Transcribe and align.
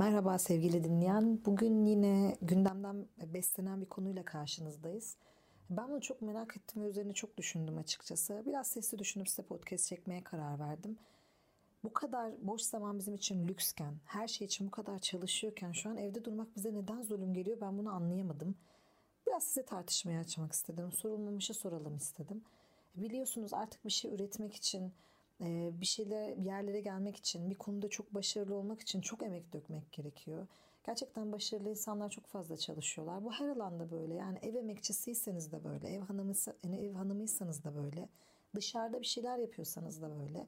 Merhaba 0.00 0.38
sevgili 0.38 0.84
dinleyen. 0.84 1.44
Bugün 1.44 1.86
yine 1.86 2.36
gündemden 2.42 3.06
beslenen 3.34 3.80
bir 3.80 3.86
konuyla 3.86 4.24
karşınızdayız. 4.24 5.16
Ben 5.70 5.88
bunu 5.88 6.00
çok 6.00 6.22
merak 6.22 6.56
ettim 6.56 6.82
ve 6.82 6.88
üzerine 6.88 7.12
çok 7.12 7.36
düşündüm 7.36 7.78
açıkçası. 7.78 8.42
Biraz 8.46 8.66
sesli 8.66 8.98
düşünüp 8.98 9.28
size 9.28 9.42
podcast 9.42 9.86
çekmeye 9.86 10.24
karar 10.24 10.58
verdim. 10.58 10.98
Bu 11.84 11.92
kadar 11.92 12.32
boş 12.46 12.62
zaman 12.62 12.98
bizim 12.98 13.14
için 13.14 13.48
lüksken, 13.48 13.94
her 14.04 14.28
şey 14.28 14.44
için 14.44 14.66
bu 14.66 14.70
kadar 14.70 14.98
çalışıyorken 14.98 15.72
şu 15.72 15.90
an 15.90 15.96
evde 15.96 16.24
durmak 16.24 16.56
bize 16.56 16.74
neden 16.74 17.02
zulüm 17.02 17.34
geliyor 17.34 17.60
ben 17.60 17.78
bunu 17.78 17.90
anlayamadım. 17.90 18.54
Biraz 19.26 19.44
size 19.44 19.64
tartışmaya 19.64 20.20
açmak 20.20 20.52
istedim. 20.52 20.92
Sorulmamışı 20.92 21.54
soralım 21.54 21.96
istedim. 21.96 22.42
Biliyorsunuz 22.96 23.54
artık 23.54 23.84
bir 23.84 23.90
şey 23.90 24.14
üretmek 24.14 24.54
için 24.54 24.92
bir 25.80 25.86
şeyler 25.86 26.36
bir 26.36 26.44
yerlere 26.44 26.80
gelmek 26.80 27.16
için, 27.16 27.50
bir 27.50 27.54
konuda 27.54 27.88
çok 27.88 28.14
başarılı 28.14 28.54
olmak 28.54 28.80
için 28.80 29.00
çok 29.00 29.22
emek 29.22 29.52
dökmek 29.52 29.92
gerekiyor. 29.92 30.46
Gerçekten 30.86 31.32
başarılı 31.32 31.70
insanlar 31.70 32.10
çok 32.10 32.26
fazla 32.26 32.56
çalışıyorlar. 32.56 33.24
Bu 33.24 33.32
her 33.32 33.48
alanda 33.48 33.90
böyle. 33.90 34.14
Yani 34.14 34.38
ev 34.42 34.54
emekçisiyseniz 34.54 35.52
de 35.52 35.64
böyle, 35.64 35.88
ev 35.88 36.00
hanımı 36.00 36.32
yani 36.64 36.76
ev 36.76 36.92
hanımıysanız 36.92 37.64
da 37.64 37.74
böyle, 37.74 38.08
dışarıda 38.54 39.00
bir 39.00 39.06
şeyler 39.06 39.38
yapıyorsanız 39.38 40.02
da 40.02 40.10
böyle. 40.20 40.46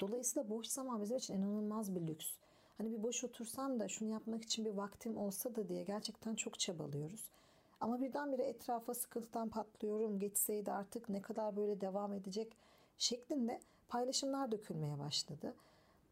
Dolayısıyla 0.00 0.50
boş 0.50 0.66
zaman 0.66 1.02
bizim 1.02 1.16
için 1.16 1.34
inanılmaz 1.34 1.94
bir 1.94 2.00
lüks. 2.00 2.32
Hani 2.78 2.92
bir 2.92 3.02
boş 3.02 3.24
otursam 3.24 3.80
da 3.80 3.88
şunu 3.88 4.08
yapmak 4.08 4.42
için 4.42 4.64
bir 4.64 4.70
vaktim 4.70 5.16
olsa 5.16 5.56
da 5.56 5.68
diye 5.68 5.82
gerçekten 5.82 6.34
çok 6.34 6.58
çabalıyoruz. 6.58 7.24
Ama 7.80 8.00
birdenbire 8.00 8.42
etrafa 8.42 8.94
sıkıntıdan 8.94 9.48
patlıyorum. 9.48 10.18
Geçseydi 10.18 10.72
artık 10.72 11.08
ne 11.08 11.22
kadar 11.22 11.56
böyle 11.56 11.80
devam 11.80 12.12
edecek 12.12 12.56
şeklinde 12.98 13.60
paylaşımlar 13.90 14.52
dökülmeye 14.52 14.98
başladı. 14.98 15.54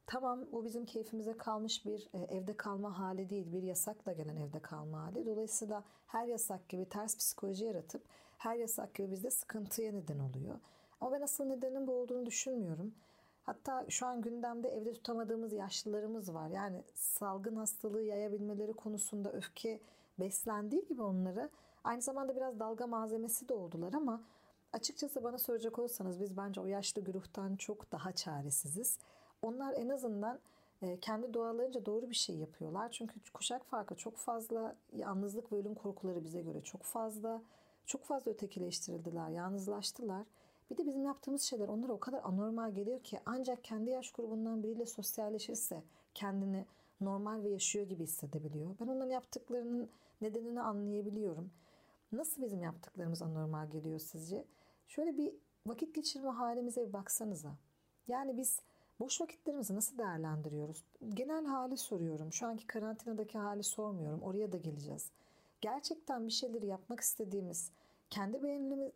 Tamam 0.07 0.41
bu 0.53 0.65
bizim 0.65 0.85
keyfimize 0.87 1.37
kalmış 1.37 1.87
bir 1.87 2.09
e, 2.15 2.19
evde 2.19 2.57
kalma 2.57 2.99
hali 2.99 3.31
değil, 3.31 3.53
bir 3.53 3.63
yasakla 3.63 4.13
gelen 4.13 4.37
evde 4.37 4.59
kalma 4.59 5.03
hali. 5.03 5.27
Dolayısıyla 5.27 5.85
her 6.07 6.27
yasak 6.27 6.69
gibi 6.69 6.85
ters 6.89 7.17
psikoloji 7.17 7.65
yaratıp 7.65 8.03
her 8.39 8.57
yasak 8.57 8.95
gibi 8.95 9.11
bizde 9.11 9.31
sıkıntıya 9.31 9.93
neden 9.93 10.19
oluyor. 10.19 10.59
Ama 11.01 11.13
ben 11.13 11.21
asıl 11.21 11.45
nedenin 11.45 11.87
bu 11.87 11.93
olduğunu 11.93 12.27
düşünmüyorum. 12.27 12.95
Hatta 13.43 13.87
şu 13.89 14.07
an 14.07 14.21
gündemde 14.21 14.69
evde 14.69 14.93
tutamadığımız 14.93 15.53
yaşlılarımız 15.53 16.35
var. 16.35 16.49
Yani 16.49 16.83
salgın 16.95 17.57
hastalığı 17.57 18.03
yayabilmeleri 18.03 18.73
konusunda 18.73 19.33
öfke 19.33 19.81
beslendiği 20.21 20.85
gibi 20.87 21.03
onları 21.03 21.51
aynı 21.85 22.03
zamanda 22.03 22.37
biraz 22.37 22.61
dalga 22.61 22.87
malzemesi 22.87 23.49
de 23.49 23.55
oldular 23.55 23.93
ama 23.93 24.23
Açıkçası 24.73 25.25
bana 25.25 25.39
soracak 25.39 25.79
olursanız 25.79 26.21
biz 26.21 26.37
bence 26.37 26.61
o 26.61 26.67
yaşlı 26.67 27.03
güruhtan 27.03 27.57
çok 27.57 27.93
daha 27.93 28.13
çaresiziz. 28.13 28.99
Onlar 29.43 29.75
en 29.75 29.89
azından 29.89 30.41
e, 30.83 31.01
kendi 31.01 31.35
doğalarınca 31.35 31.87
doğru 31.87 32.11
bir 32.11 32.15
şey 32.15 32.37
yapıyorlar. 32.37 32.91
Çünkü 32.91 33.15
kuşak 33.33 33.65
farkı 33.65 33.95
çok 33.95 34.17
fazla, 34.17 34.77
yalnızlık 34.97 35.53
ve 35.53 35.57
ölüm 35.57 35.75
korkuları 35.75 36.25
bize 36.25 36.43
göre 36.43 36.61
çok 36.61 36.83
fazla. 36.83 37.43
Çok 37.87 38.05
fazla 38.05 38.31
ötekileştirildiler, 38.31 39.29
yalnızlaştılar. 39.29 40.27
Bir 40.71 40.77
de 40.77 40.87
bizim 40.87 41.05
yaptığımız 41.05 41.43
şeyler 41.43 41.69
onlara 41.69 41.93
o 41.93 42.01
kadar 42.01 42.21
anormal 42.25 42.75
geliyor 42.75 43.03
ki 43.03 43.21
ancak 43.27 43.65
kendi 43.65 43.91
yaş 43.91 44.13
grubundan 44.13 44.63
biriyle 44.63 44.87
sosyalleşirse 44.87 45.83
kendini 46.15 46.67
normal 47.01 47.43
ve 47.43 47.49
yaşıyor 47.49 47.87
gibi 47.87 48.03
hissedebiliyor. 48.03 48.71
Ben 48.81 48.87
onların 48.87 49.11
yaptıklarının 49.11 49.91
nedenini 50.21 50.63
anlayabiliyorum. 50.63 51.51
Nasıl 52.13 52.43
bizim 52.43 52.63
yaptıklarımız 52.63 53.23
anormal 53.23 53.71
geliyor 53.71 53.99
sizce? 53.99 54.45
Şöyle 54.89 55.19
bir 55.19 55.35
vakit 55.67 55.95
geçirme 55.95 56.31
halimize 56.31 56.89
bir 56.89 56.93
baksanıza. 56.93 57.57
Yani 58.09 58.37
biz 58.37 58.61
boş 59.01 59.21
vakitlerimizi 59.21 59.75
nasıl 59.75 59.99
değerlendiriyoruz? 59.99 60.85
Genel 61.15 61.45
hali 61.45 61.77
soruyorum. 61.77 62.33
Şu 62.33 62.47
anki 62.47 62.67
karantinadaki 62.67 63.39
hali 63.39 63.63
sormuyorum. 63.63 64.23
Oraya 64.23 64.53
da 64.53 64.57
geleceğiz. 64.57 65.11
Gerçekten 65.61 66.27
bir 66.27 66.33
şeyleri 66.33 66.67
yapmak 66.67 67.01
istediğimiz 67.01 67.71
kendi 68.11 68.43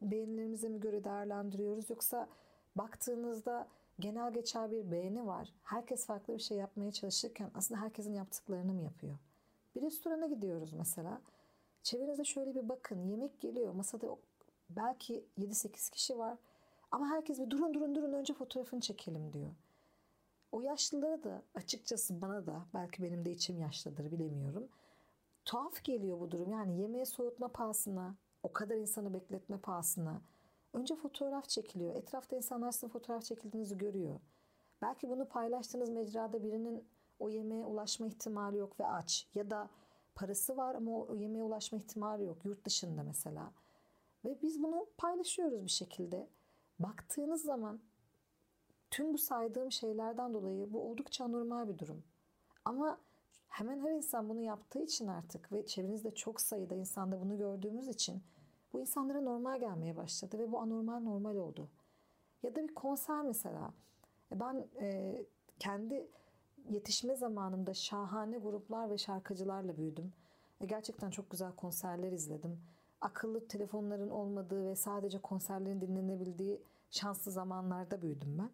beğenilerimize 0.03 0.69
mi 0.69 0.81
göre 0.81 1.05
değerlendiriyoruz 1.05 1.91
yoksa 1.91 2.29
baktığınızda 2.77 3.69
genel 4.01 4.33
geçer 4.33 4.71
bir 4.71 4.91
beğeni 4.91 5.27
var. 5.27 5.53
Herkes 5.63 6.07
farklı 6.07 6.35
bir 6.35 6.43
şey 6.43 6.59
yapmaya 6.59 6.93
çalışırken 6.93 7.51
aslında 7.55 7.81
herkesin 7.81 8.15
yaptıklarını 8.15 8.73
mı 8.73 8.83
yapıyor? 8.83 9.19
Bir 9.75 9.83
restorana 9.83 10.27
gidiyoruz 10.27 10.73
mesela. 10.73 11.21
Çevrenize 11.83 12.25
şöyle 12.25 12.55
bir 12.55 12.69
bakın. 12.69 13.09
Yemek 13.09 13.41
geliyor. 13.41 13.73
Masada 13.75 14.07
belki 14.77 15.25
7-8 15.39 15.91
kişi 15.91 16.19
var. 16.19 16.39
Ama 16.91 17.07
herkes 17.07 17.41
bir 17.41 17.51
durun 17.51 17.75
durun 17.75 17.95
durun 17.95 18.13
önce 18.13 18.35
fotoğrafını 18.35 18.81
çekelim 18.81 19.33
diyor. 19.33 19.51
O 20.53 20.61
yaşlılara 20.61 21.25
da 21.25 21.43
açıkçası 21.55 22.21
bana 22.23 22.47
da 22.47 22.67
belki 22.75 23.03
benim 23.03 23.25
de 23.25 23.31
içim 23.31 23.59
yaşlıdır 23.59 24.13
bilemiyorum. 24.13 24.69
Tuhaf 25.45 25.85
geliyor 25.85 26.21
bu 26.21 26.31
durum. 26.31 26.51
Yani 26.51 26.81
yemeği 26.81 27.07
soğutma 27.07 27.49
pahasına, 27.49 28.15
o 28.43 28.53
kadar 28.53 28.77
insanı 28.77 29.15
bekletme 29.15 29.59
pahasına. 29.59 30.23
Önce 30.73 30.97
fotoğraf 30.97 31.49
çekiliyor. 31.49 31.95
Etrafta 31.95 32.37
insanlar 32.37 32.73
sizin 32.73 32.89
fotoğraf 32.89 33.23
çekildiğinizi 33.25 33.79
görüyor. 33.79 34.21
Belki 34.83 35.11
bunu 35.11 35.29
paylaştığınız 35.29 35.91
mecrada 35.91 36.43
birinin 36.43 36.85
o 37.19 37.29
yemeğe 37.29 37.65
ulaşma 37.65 38.07
ihtimali 38.07 38.57
yok 38.57 38.81
ve 38.81 38.87
aç. 38.87 39.29
Ya 39.35 39.51
da 39.51 39.71
Parası 40.15 40.57
var 40.57 40.75
ama 40.75 40.91
o 40.91 41.15
yemeğe 41.15 41.45
ulaşma 41.45 41.79
ihtimali 41.79 42.25
yok. 42.25 42.45
Yurt 42.45 42.65
dışında 42.65 43.03
mesela. 43.03 43.53
Ve 44.25 44.43
biz 44.43 44.63
bunu 44.63 44.87
paylaşıyoruz 44.99 45.65
bir 45.65 45.71
şekilde. 45.71 46.29
Baktığınız 46.79 47.43
zaman 47.43 47.81
tüm 48.91 49.15
bu 49.15 49.19
saydığım 49.19 49.73
şeylerden 49.73 50.35
dolayı 50.35 50.73
bu 50.73 50.91
oldukça 50.91 51.29
normal 51.29 51.69
bir 51.69 51.79
durum. 51.79 52.03
Ama 52.65 52.99
hemen 53.49 53.81
her 53.81 53.91
insan 53.91 54.29
bunu 54.29 54.41
yaptığı 54.41 54.79
için 54.79 55.07
artık 55.07 55.53
ve 55.53 55.67
çevrenizde 55.67 56.15
çok 56.15 56.41
sayıda 56.41 56.75
insanda 56.75 57.21
bunu 57.21 57.39
gördüğümüz 57.39 57.89
için 57.89 58.23
bu 58.73 58.81
insanlara 58.81 59.21
normal 59.21 59.61
gelmeye 59.61 59.97
başladı 59.97 60.39
ve 60.39 60.53
bu 60.53 60.61
anormal 60.61 61.01
normal 61.01 61.37
oldu. 61.37 61.69
Ya 62.43 62.55
da 62.55 62.69
bir 62.69 62.75
konser 62.75 63.23
mesela. 63.23 63.75
E 64.33 64.41
ben 64.41 64.67
e, 64.81 65.17
kendi 65.59 66.07
yetişme 66.69 67.17
zamanımda 67.17 67.75
şahane 67.75 68.39
gruplar 68.39 68.91
ve 68.91 68.99
şarkıcılarla 68.99 69.77
büyüdüm. 69.77 70.13
E 70.61 70.67
gerçekten 70.67 71.11
çok 71.11 71.31
güzel 71.31 71.53
konserler 71.53 72.13
izledim. 72.13 72.61
Akıllı 73.03 73.49
telefonların 73.49 74.11
olmadığı 74.11 74.67
ve 74.67 74.77
sadece 74.77 75.19
konserlerin 75.19 75.81
dinlenebildiği 75.81 76.63
şanslı 76.91 77.33
zamanlarda 77.33 78.03
büyüdüm 78.03 78.39
ben. 78.39 78.51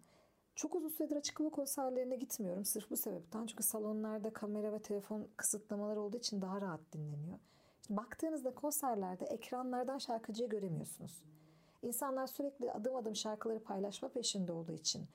Çok 0.55 0.75
uzun 0.75 0.89
süredir 0.89 1.17
açık 1.17 1.41
hava 1.41 1.51
konserlerine 1.51 2.17
gitmiyorum 2.17 2.65
sırf 2.65 2.91
bu 2.91 2.97
sebepten. 2.97 3.47
Çünkü 3.47 3.63
salonlarda 3.63 4.33
kamera 4.33 4.73
ve 4.73 4.79
telefon 4.79 5.29
kısıtlamaları 5.37 6.01
olduğu 6.01 6.17
için 6.17 6.43
daha 6.43 6.61
rahat 6.61 6.81
dinleniyor. 6.93 7.39
Şimdi 7.87 8.01
baktığınızda 8.01 8.55
konserlerde 8.55 9.25
ekranlardan 9.25 9.99
şarkıcıyı 9.99 10.49
göremiyorsunuz. 10.49 11.23
İnsanlar 11.83 12.27
sürekli 12.27 12.73
adım 12.73 12.97
adım 12.97 13.17
şarkıları 13.17 13.63
paylaşma 13.63 14.09
peşinde 14.09 14.53
olduğu 14.53 14.73
için 14.73 15.07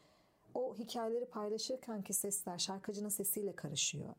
o 0.53 0.75
hikayeleri 0.75 1.25
paylaşırken 1.25 2.01
ki 2.01 2.13
sesler 2.13 2.57
şarkıcının 2.57 3.09
sesiyle 3.09 3.55
karışıyor. 3.55 4.15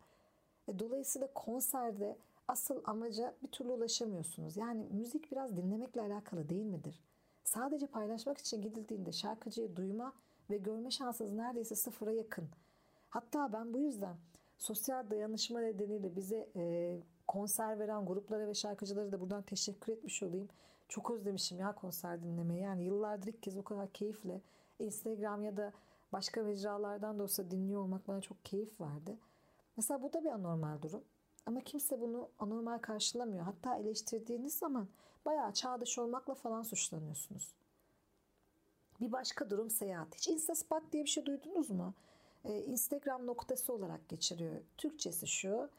E, 0.68 0.78
dolayısıyla 0.78 1.28
konserde 1.34 2.16
asıl 2.48 2.80
amaca 2.84 3.34
bir 3.42 3.48
türlü 3.48 3.72
ulaşamıyorsunuz. 3.72 4.56
Yani 4.56 4.88
müzik 4.90 5.32
biraz 5.32 5.56
dinlemekle 5.56 6.00
alakalı 6.00 6.48
değil 6.48 6.66
midir? 6.66 7.00
Sadece 7.44 7.86
paylaşmak 7.86 8.38
için 8.38 8.62
gidildiğinde 8.62 9.12
şarkıcıyı 9.12 9.76
duyma 9.76 10.12
ve 10.50 10.56
görme 10.56 10.90
şansınız 10.90 11.32
neredeyse 11.32 11.74
sıfıra 11.74 12.12
yakın. 12.12 12.48
Hatta 13.08 13.52
ben 13.52 13.74
bu 13.74 13.78
yüzden 13.78 14.16
sosyal 14.58 15.10
dayanışma 15.10 15.60
nedeniyle 15.60 16.16
bize 16.16 16.48
e, 16.56 16.96
konser 17.28 17.78
veren 17.78 18.06
gruplara 18.06 18.46
ve 18.46 18.54
şarkıcılara 18.54 19.12
da 19.12 19.20
buradan 19.20 19.42
teşekkür 19.42 19.92
etmiş 19.92 20.22
olayım. 20.22 20.48
Çok 20.88 21.10
özlemişim 21.10 21.58
ya 21.58 21.74
konser 21.74 22.22
dinlemeyi. 22.22 22.62
Yani 22.62 22.84
yıllardır 22.84 23.26
ilk 23.26 23.42
kez 23.42 23.56
o 23.56 23.62
kadar 23.62 23.92
keyifle 23.92 24.40
Instagram 24.78 25.44
ya 25.44 25.56
da 25.56 25.72
başka 26.12 26.42
mecralardan 26.42 27.18
da 27.18 27.22
olsa 27.22 27.50
dinliyor 27.50 27.80
olmak 27.80 28.08
bana 28.08 28.20
çok 28.20 28.44
keyif 28.44 28.80
verdi. 28.80 29.18
Mesela 29.76 30.02
bu 30.02 30.12
da 30.12 30.24
bir 30.24 30.30
anormal 30.30 30.82
durum. 30.82 31.04
Ama 31.46 31.60
kimse 31.60 32.00
bunu 32.00 32.28
anormal 32.38 32.78
karşılamıyor. 32.78 33.44
Hatta 33.44 33.76
eleştirdiğiniz 33.76 34.54
zaman 34.54 34.88
bayağı 35.24 35.52
çağdaş 35.52 35.98
olmakla 35.98 36.34
falan 36.34 36.62
suçlanıyorsunuz. 36.62 37.54
Bir 39.00 39.12
başka 39.12 39.50
durum 39.50 39.70
seyahat. 39.70 40.14
Hiç 40.14 40.28
Instaspot 40.28 40.92
diye 40.92 41.04
bir 41.04 41.10
şey 41.10 41.26
duydunuz 41.26 41.70
mu? 41.70 41.94
Ee, 42.44 42.58
Instagram 42.58 43.26
noktası 43.26 43.72
olarak 43.72 44.08
geçiriyor. 44.08 44.62
Türkçesi 44.78 45.26
şu. 45.26 45.70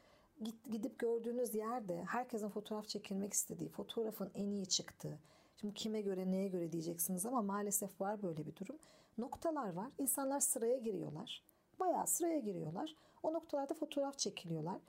Gidip 0.70 0.98
gördüğünüz 0.98 1.54
yerde 1.54 2.04
herkesin 2.04 2.48
fotoğraf 2.48 2.88
çekilmek 2.88 3.32
istediği, 3.32 3.68
fotoğrafın 3.68 4.30
en 4.34 4.50
iyi 4.50 4.66
çıktığı, 4.66 5.18
Şimdi 5.60 5.74
kime 5.74 6.00
göre 6.00 6.30
neye 6.30 6.48
göre 6.48 6.72
diyeceksiniz 6.72 7.26
ama 7.26 7.42
maalesef 7.42 8.00
var 8.00 8.22
böyle 8.22 8.46
bir 8.46 8.56
durum. 8.56 8.78
Noktalar 9.18 9.72
var. 9.72 9.88
İnsanlar 9.98 10.40
sıraya 10.40 10.76
giriyorlar. 10.76 11.42
Bayağı 11.80 12.06
sıraya 12.06 12.38
giriyorlar. 12.38 12.94
O 13.22 13.32
noktalarda 13.32 13.74
fotoğraf 13.74 14.18
çekiliyorlar. 14.18 14.80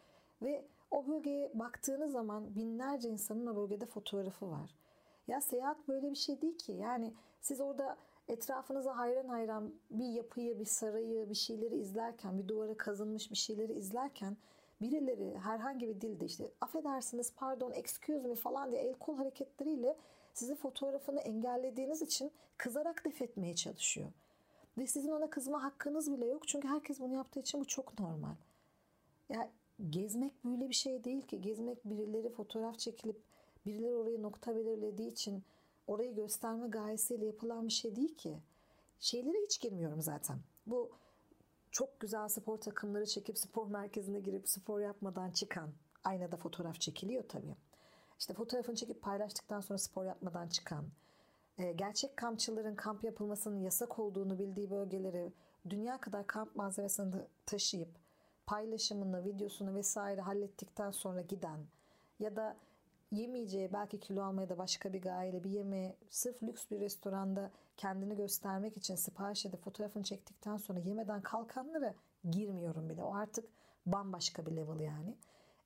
Ve 0.42 0.66
o 0.92 1.08
bölgeye 1.08 1.52
baktığınız 1.54 2.12
zaman 2.12 2.56
binlerce 2.56 3.10
insanın 3.10 3.48
o 3.48 3.56
bölgede 3.56 3.86
fotoğrafı 3.86 4.52
var. 4.52 4.76
Ya 5.28 5.42
seyahat 5.42 5.88
böyle 5.88 6.12
bir 6.12 6.16
şey 6.16 6.42
değil 6.42 6.58
ki. 6.58 6.72
Yani 6.72 7.14
siz 7.42 7.62
orada 7.62 7.98
etrafınıza 8.28 8.98
hayran 8.98 9.28
hayran 9.28 9.74
bir 9.90 10.10
yapıyı, 10.10 10.60
bir 10.60 10.66
sarayı, 10.66 11.30
bir 11.30 11.36
şeyleri 11.36 11.76
izlerken, 11.76 12.38
bir 12.38 12.48
duvara 12.48 12.78
kazınmış 12.78 13.32
bir 13.32 13.36
şeyleri 13.36 13.74
izlerken 13.74 14.38
birileri 14.82 15.38
herhangi 15.38 15.88
bir 15.88 16.02
dilde 16.02 16.26
işte 16.26 16.52
affedersiniz 16.62 17.34
pardon 17.36 17.72
excuse 17.72 18.28
me 18.28 18.36
falan 18.36 18.72
diye 18.72 18.82
el 18.82 18.94
kol 18.94 19.18
hareketleriyle 19.18 19.98
sizi 20.34 20.56
fotoğrafını 20.56 21.20
engellediğiniz 21.20 22.02
için 22.02 22.32
kızarak 22.58 23.06
def 23.06 23.22
etmeye 23.22 23.56
çalışıyor. 23.56 24.12
Ve 24.78 24.88
sizin 24.88 25.12
ona 25.12 25.30
kızma 25.30 25.64
hakkınız 25.64 26.12
bile 26.12 26.26
yok. 26.26 26.48
Çünkü 26.48 26.68
herkes 26.68 27.00
bunu 27.00 27.14
yaptığı 27.14 27.40
için 27.40 27.60
bu 27.60 27.66
çok 27.66 28.00
normal. 28.00 28.36
Ya 29.30 29.50
gezmek 29.90 30.46
böyle 30.46 30.70
bir 30.70 30.74
şey 30.76 31.04
değil 31.04 31.22
ki. 31.22 31.42
Gezmek 31.42 31.86
birileri 31.86 32.30
fotoğraf 32.30 32.80
çekilip 32.80 33.22
birileri 33.66 33.96
oraya 33.96 34.22
nokta 34.22 34.56
belirlediği 34.56 35.12
için 35.12 35.44
orayı 35.88 36.16
gösterme 36.16 36.68
gayesiyle 36.68 37.26
yapılan 37.26 37.68
bir 37.68 37.74
şey 37.74 37.96
değil 37.96 38.16
ki. 38.16 38.38
Şeylere 39.00 39.38
hiç 39.44 39.62
girmiyorum 39.62 40.02
zaten. 40.02 40.40
Bu 40.68 40.92
çok 41.72 42.00
güzel 42.00 42.28
spor 42.28 42.58
takımları 42.58 43.06
çekip 43.06 43.38
spor 43.38 43.68
merkezine 43.68 44.20
girip 44.20 44.50
spor 44.50 44.80
yapmadan 44.80 45.32
çıkan 45.32 45.70
aynada 46.04 46.38
fotoğraf 46.38 46.82
çekiliyor 46.82 47.24
tabii. 47.30 47.56
İşte 48.20 48.34
fotoğrafını 48.34 48.76
çekip 48.76 49.02
paylaştıktan 49.02 49.62
sonra 49.62 49.80
spor 49.80 50.06
yapmadan 50.06 50.48
çıkan, 50.48 50.86
e, 51.58 51.72
gerçek 51.72 52.18
kampçıların 52.18 52.76
kamp 52.76 53.04
yapılmasının 53.04 53.60
yasak 53.60 54.00
olduğunu 54.00 54.40
bildiği 54.40 54.70
bölgelere 54.70 55.32
dünya 55.70 55.98
kadar 55.98 56.28
kamp 56.28 56.56
malzemesini 56.56 57.16
taşıyıp 57.46 57.90
paylaşımını, 58.48 59.26
videosunu 59.26 59.76
vesaire 59.76 60.22
hallettikten 60.22 60.92
sonra 60.92 61.22
giden 61.22 61.60
ya 62.20 62.36
da 62.36 62.58
yemeyeceği 63.12 63.74
belki 63.74 64.00
kilo 64.00 64.24
almaya 64.24 64.50
da 64.50 64.58
başka 64.58 64.94
bir 64.94 65.02
gayeyle 65.02 65.44
bir 65.44 65.50
yemeğe 65.50 65.96
sırf 66.10 66.44
lüks 66.44 66.66
bir 66.72 66.80
restoranda 66.80 67.52
kendini 67.78 68.16
göstermek 68.16 68.78
için 68.78 68.96
sipariş 68.96 69.46
edip 69.46 69.64
fotoğrafını 69.64 70.04
çektikten 70.04 70.58
sonra 70.58 70.80
yemeden 70.80 71.22
kalkanlara 71.22 71.94
girmiyorum 72.30 72.90
bile. 72.90 73.04
O 73.04 73.16
artık 73.16 73.46
bambaşka 73.86 74.46
bir 74.46 74.52
level 74.52 74.80
yani. 74.80 75.16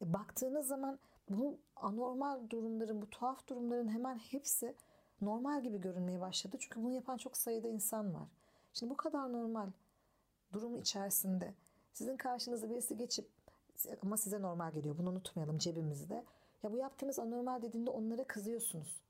E, 0.02 0.14
baktığınız 0.14 0.68
zaman 0.68 1.00
bu 1.30 1.58
anormal 1.76 2.50
durumların, 2.50 3.02
bu 3.02 3.10
tuhaf 3.10 3.48
durumların 3.48 3.88
hemen 3.88 4.16
hepsi 4.18 4.76
normal 5.22 5.64
gibi 5.64 5.82
görünmeye 5.82 6.22
başladı. 6.22 6.58
Çünkü 6.60 6.84
bunu 6.84 6.94
yapan 6.94 7.18
çok 7.18 7.38
sayıda 7.38 7.68
insan 7.68 8.14
var. 8.14 8.28
Şimdi 8.74 8.90
bu 8.90 8.98
kadar 8.98 9.34
normal 9.34 9.68
durum 10.54 10.80
içerisinde 10.80 11.54
sizin 11.94 12.18
karşınıza 12.18 12.70
birisi 12.70 12.98
geçip 12.98 13.28
ama 14.04 14.18
size 14.18 14.42
normal 14.42 14.72
geliyor. 14.72 14.98
Bunu 14.98 15.10
unutmayalım 15.10 15.58
cebimizde. 15.58 16.24
Ya 16.64 16.72
bu 16.72 16.78
yaptığınız 16.78 17.20
anormal 17.20 17.62
dediğinde 17.62 17.90
onlara 17.90 18.24
kızıyorsunuz. 18.24 19.02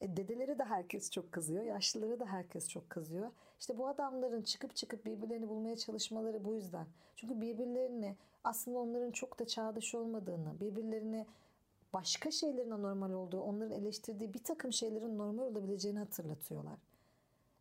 E, 0.00 0.16
dedeleri 0.16 0.58
de 0.58 0.64
herkes 0.64 1.10
çok 1.10 1.32
kızıyor. 1.32 1.64
Yaşlıları 1.64 2.20
da 2.20 2.26
herkes 2.26 2.68
çok 2.68 2.90
kızıyor. 2.90 3.30
İşte 3.60 3.78
bu 3.78 3.88
adamların 3.88 4.42
çıkıp 4.42 4.76
çıkıp 4.76 5.06
birbirlerini 5.06 5.48
bulmaya 5.48 5.76
çalışmaları 5.76 6.44
bu 6.44 6.54
yüzden. 6.54 6.86
Çünkü 7.16 7.40
birbirlerini 7.40 8.16
aslında 8.44 8.78
onların 8.78 9.10
çok 9.10 9.38
da 9.38 9.46
çağdaş 9.46 9.94
olmadığını, 9.94 10.60
birbirlerini 10.60 11.26
başka 11.92 12.30
şeylerin 12.30 12.70
anormal 12.70 13.12
olduğu, 13.12 13.40
onların 13.40 13.72
eleştirdiği 13.72 14.34
bir 14.34 14.42
takım 14.42 14.72
şeylerin 14.72 15.18
normal 15.18 15.42
olabileceğini 15.42 15.98
hatırlatıyorlar. 15.98 16.78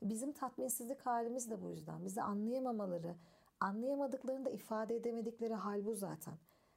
Bizim 0.01 0.31
tatminsizlik 0.31 1.05
halimiz 1.05 1.49
de 1.49 1.61
bu 1.63 1.69
yüzden. 1.69 2.05
Bizi 2.05 2.21
anlayamamaları, 2.21 3.15
anlayamadıklarını 3.59 4.45
da 4.45 4.49
ifade 4.49 4.95
edemedikleri 4.95 5.53
hal 5.53 5.85
bu 5.85 5.95
zaten. 5.95 6.33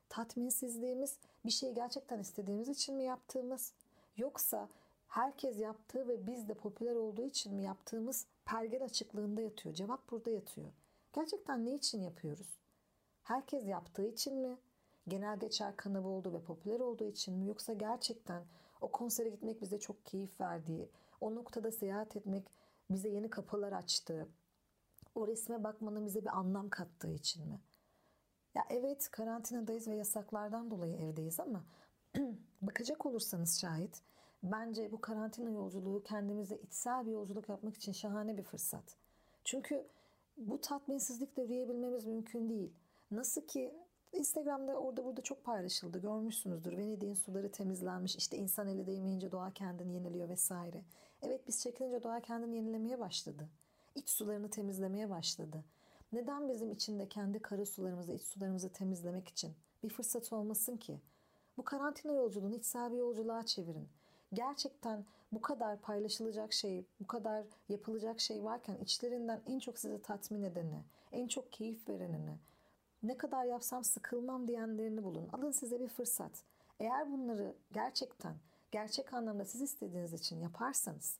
Tatminsizliğimiz 0.08 1.18
bir 1.44 1.50
şeyi 1.50 1.74
gerçekten 1.74 2.18
istediğimiz 2.18 2.68
için 2.68 2.96
mi 2.96 3.04
yaptığımız 3.04 3.72
yoksa 4.16 4.68
herkes 5.08 5.58
yaptığı 5.58 6.08
ve 6.08 6.26
biz 6.26 6.48
de 6.48 6.54
popüler 6.54 6.94
olduğu 6.94 7.22
için 7.22 7.54
mi 7.54 7.62
yaptığımız 7.62 8.26
pergel 8.44 8.84
açıklığında 8.84 9.40
yatıyor. 9.40 9.74
Cevap 9.74 10.10
burada 10.10 10.30
yatıyor. 10.30 10.72
Gerçekten 11.12 11.66
ne 11.66 11.74
için 11.74 12.02
yapıyoruz? 12.02 12.58
Herkes 13.22 13.66
yaptığı 13.66 14.06
için 14.06 14.36
mi? 14.36 14.58
Genel 15.08 15.38
geçer 15.38 15.76
kanı 15.76 16.08
oldu 16.08 16.32
ve 16.32 16.42
popüler 16.42 16.80
olduğu 16.80 17.04
için 17.04 17.34
mi? 17.34 17.46
Yoksa 17.46 17.72
gerçekten 17.72 18.42
o 18.80 18.88
konsere 18.88 19.28
gitmek 19.28 19.62
bize 19.62 19.80
çok 19.80 20.06
keyif 20.06 20.40
verdiği, 20.40 20.88
o 21.20 21.34
noktada 21.34 21.72
seyahat 21.72 22.16
etmek 22.16 22.44
bize 22.90 23.08
yeni 23.08 23.30
kapılar 23.30 23.72
açtığı, 23.72 24.28
o 25.20 25.26
resme 25.26 25.64
bakmanın 25.64 26.06
bize 26.06 26.22
bir 26.22 26.38
anlam 26.38 26.68
kattığı 26.70 27.10
için 27.10 27.48
mi? 27.48 27.60
Ya 28.54 28.64
evet 28.70 29.10
karantinadayız 29.10 29.88
ve 29.88 29.96
yasaklardan 29.96 30.70
dolayı 30.70 30.96
evdeyiz 30.96 31.40
ama 31.40 31.64
bakacak 32.62 33.06
olursanız 33.06 33.60
şayet 33.60 34.02
bence 34.42 34.92
bu 34.92 35.00
karantina 35.00 35.50
yolculuğu 35.50 36.02
kendimize 36.02 36.56
içsel 36.56 37.06
bir 37.06 37.10
yolculuk 37.10 37.48
yapmak 37.48 37.76
için 37.76 37.92
şahane 37.92 38.38
bir 38.38 38.42
fırsat. 38.42 38.96
Çünkü 39.44 39.86
bu 40.36 40.60
tatminsizlikle 40.60 41.42
yürüyebilmemiz 41.42 42.06
mümkün 42.06 42.48
değil. 42.48 42.72
Nasıl 43.10 43.46
ki 43.46 43.74
Instagram'da 44.12 44.76
orada 44.76 45.04
burada 45.04 45.22
çok 45.22 45.44
paylaşıldı. 45.44 45.98
Görmüşsünüzdür. 46.00 46.76
Venedik'in 46.76 47.14
suları 47.14 47.52
temizlenmiş. 47.52 48.16
İşte 48.16 48.36
insan 48.36 48.68
eli 48.68 48.86
değmeyince 48.86 49.32
doğa 49.32 49.50
kendini 49.50 49.94
yeniliyor 49.94 50.28
vesaire. 50.28 50.84
Evet 51.22 51.48
biz 51.48 51.62
çekilince 51.62 52.02
doğa 52.02 52.20
kendini 52.20 52.56
yenilemeye 52.56 52.98
başladı. 52.98 53.48
İç 54.00 54.10
sularını 54.10 54.50
temizlemeye 54.50 55.10
başladı. 55.10 55.64
Neden 56.12 56.48
bizim 56.48 56.72
içinde 56.72 57.08
kendi 57.08 57.38
kara 57.38 57.66
sularımızı, 57.66 58.12
iç 58.12 58.22
sularımızı 58.22 58.68
temizlemek 58.68 59.28
için 59.28 59.52
bir 59.82 59.88
fırsat 59.88 60.32
olmasın 60.32 60.76
ki? 60.76 61.00
Bu 61.56 61.64
karantina 61.64 62.12
yolculuğunu 62.12 62.54
içsel 62.54 62.92
bir 62.92 62.96
yolculuğa 62.96 63.46
çevirin. 63.46 63.88
Gerçekten 64.32 65.04
bu 65.32 65.40
kadar 65.40 65.80
paylaşılacak 65.80 66.52
şey, 66.52 66.84
bu 67.00 67.06
kadar 67.06 67.44
yapılacak 67.68 68.20
şey 68.20 68.44
varken 68.44 68.76
içlerinden 68.76 69.40
en 69.46 69.58
çok 69.58 69.78
sizi 69.78 70.02
tatmin 70.02 70.42
edeni, 70.42 70.84
en 71.12 71.28
çok 71.28 71.52
keyif 71.52 71.88
verenini, 71.88 72.38
ne 73.02 73.16
kadar 73.16 73.44
yapsam 73.44 73.84
sıkılmam 73.84 74.48
diyenlerini 74.48 75.04
bulun. 75.04 75.28
Alın 75.32 75.50
size 75.50 75.80
bir 75.80 75.88
fırsat. 75.88 76.44
Eğer 76.78 77.12
bunları 77.12 77.54
gerçekten, 77.72 78.34
gerçek 78.70 79.14
anlamda 79.14 79.44
siz 79.44 79.62
istediğiniz 79.62 80.12
için 80.12 80.40
yaparsanız, 80.40 81.18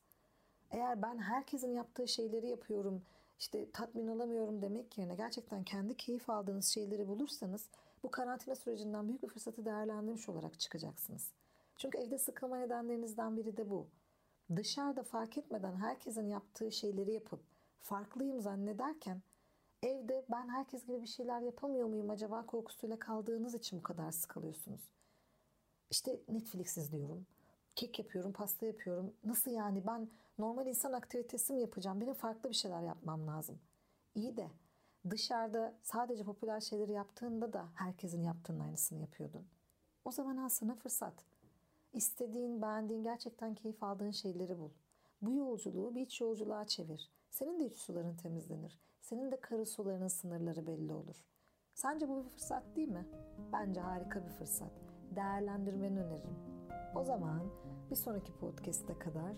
eğer 0.71 1.03
ben 1.03 1.19
herkesin 1.19 1.75
yaptığı 1.75 2.09
şeyleri 2.09 2.49
yapıyorum, 2.49 3.03
işte 3.39 3.71
tatmin 3.71 4.09
olamıyorum 4.09 4.63
demek 4.63 4.99
yerine 4.99 5.15
gerçekten 5.15 5.65
kendi 5.65 5.97
keyif 5.97 6.31
aldığınız 6.31 6.67
şeyleri 6.67 7.09
bulursanız 7.09 7.69
bu 8.03 8.11
karantina 8.11 8.55
sürecinden 8.55 9.09
büyük 9.09 9.23
bir 9.23 9.29
fırsatı 9.29 9.65
değerlendirmiş 9.65 10.29
olarak 10.29 10.61
çıkacaksınız. 10.61 11.33
Çünkü 11.77 11.99
evde 11.99 12.19
sıkılma 12.19 12.57
nedenlerinizden 12.57 13.37
biri 13.37 13.57
de 13.57 13.71
bu. 13.71 13.87
Dışarıda 14.57 15.03
fark 15.03 15.39
etmeden 15.39 15.77
herkesin 15.77 16.29
yaptığı 16.29 16.73
şeyleri 16.73 17.13
yapıp 17.13 17.41
farklıyım 17.81 18.41
zannederken 18.41 19.23
evde 19.83 20.25
ben 20.31 20.49
herkes 20.49 20.87
gibi 20.87 21.03
bir 21.03 21.07
şeyler 21.07 21.41
yapamıyor 21.41 21.89
muyum 21.89 22.11
acaba 22.11 22.47
korkusuyla 22.47 22.99
kaldığınız 22.99 23.55
için 23.55 23.79
bu 23.79 23.83
kadar 23.83 24.11
sıkılıyorsunuz. 24.11 24.81
İşte 25.91 26.21
Netflix 26.29 26.77
izliyorum. 26.77 27.27
Kek 27.81 27.99
yapıyorum, 27.99 28.33
pasta 28.33 28.67
yapıyorum. 28.67 29.15
Nasıl 29.25 29.51
yani 29.51 29.87
ben 29.87 30.09
normal 30.39 30.67
insan 30.67 30.93
aktivitesi 30.93 31.53
mi 31.53 31.61
yapacağım? 31.61 32.01
Benim 32.01 32.15
farklı 32.15 32.51
bir 32.51 32.55
şeyler 32.55 32.83
yapmam 32.83 33.27
lazım. 33.27 33.59
İyi 34.15 34.37
de 34.37 34.49
dışarıda 35.11 35.75
sadece 35.83 36.25
popüler 36.25 36.61
şeyleri 36.61 36.93
yaptığında 36.93 37.53
da 37.53 37.69
herkesin 37.75 38.23
yaptığının 38.23 38.61
aynısını 38.61 39.01
yapıyordun. 39.01 39.47
O 40.05 40.11
zaman 40.11 40.37
aslında 40.37 40.75
fırsat. 40.75 41.15
İstediğin, 41.93 42.63
beğendiğin, 42.63 43.03
gerçekten 43.03 43.55
keyif 43.55 43.83
aldığın 43.83 44.11
şeyleri 44.11 44.59
bul. 44.59 44.71
Bu 45.23 45.33
yolculuğu 45.33 45.95
bir 45.95 46.01
iç 46.01 46.21
yolculuğa 46.21 46.67
çevir. 46.67 47.11
Senin 47.31 47.61
de 47.61 47.67
iç 47.67 47.79
suların 47.79 48.17
temizlenir. 48.17 48.81
Senin 49.01 49.33
de 49.33 49.41
karı 49.41 49.67
sularının 49.67 50.09
sınırları 50.09 50.67
belli 50.67 50.93
olur. 50.93 51.25
Sence 51.75 52.09
bu 52.09 52.25
bir 52.25 52.29
fırsat 52.29 52.77
değil 52.77 52.89
mi? 52.89 53.07
Bence 53.53 53.81
harika 53.81 54.25
bir 54.25 54.31
fırsat. 54.31 54.73
Değerlendirmeni 55.17 56.01
öneririm. 56.01 56.50
O 56.95 57.05
zaman 57.05 57.43
bir 57.91 57.97
sonraki 57.97 58.33
podcast'e 58.33 58.99
kadar 58.99 59.33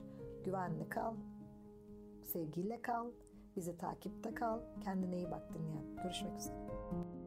güvenli 0.44 0.88
kal, 0.88 1.14
sevgiyle 2.24 2.82
kal, 2.82 3.06
bizi 3.56 3.76
takipte 3.76 4.34
kal, 4.34 4.60
kendine 4.80 5.16
iyi 5.16 5.30
bak 5.30 5.54
dinleyen. 5.54 5.96
Görüşmek 6.02 6.38
üzere. 6.38 7.21